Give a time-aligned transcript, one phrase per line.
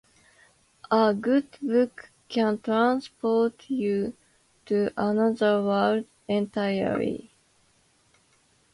[0.89, 4.17] A good book can transport you
[4.65, 7.29] to another world entirely.